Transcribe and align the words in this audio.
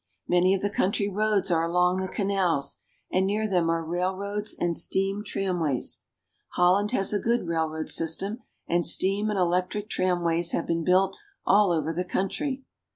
Many 0.27 0.55
of 0.55 0.63
the 0.63 0.69
country 0.71 1.07
roads 1.07 1.51
are 1.51 1.61
along 1.65 1.99
the 2.01 2.07
canals, 2.07 2.81
and 3.11 3.27
near 3.27 3.47
them 3.47 3.69
are 3.69 3.85
railroads 3.85 4.55
and 4.59 4.75
steam 4.75 5.23
tramways.. 5.23 6.01
Holland 6.53 6.89
has 6.89 7.13
a 7.13 7.19
good 7.19 7.45
railroad 7.47 7.91
system, 7.91 8.39
and 8.67 8.83
steam 8.83 9.29
and 9.29 9.37
electric 9.37 9.91
tram 9.91 10.23
ways 10.23 10.53
have 10.53 10.65
been 10.65 10.83
built 10.83 11.15
all 11.45 11.71
over 11.71 11.93
the 11.93 12.03
country. 12.03 12.63